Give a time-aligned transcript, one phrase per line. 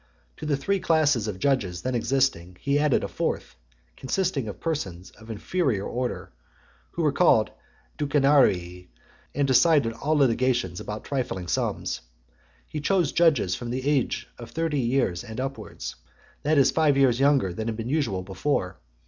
[0.37, 3.55] To the three classes of judges then existing, he added a fourth,
[3.95, 6.31] consisting of persons of inferior order,
[6.93, 7.51] who were called
[7.99, 8.87] Ducenarii,
[9.35, 12.01] and decided all litigations about trifling sums.
[12.67, 15.97] He chose judges from the age of thirty years and upwards;
[16.41, 18.79] that is five years younger than had been usual before.